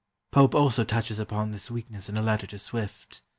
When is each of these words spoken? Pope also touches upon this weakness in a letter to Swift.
Pope 0.31 0.55
also 0.55 0.83
touches 0.83 1.19
upon 1.19 1.51
this 1.51 1.69
weakness 1.69 2.09
in 2.09 2.17
a 2.17 2.23
letter 2.23 2.47
to 2.47 2.57
Swift. 2.57 3.21